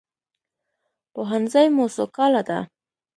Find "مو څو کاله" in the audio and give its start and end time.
1.75-2.41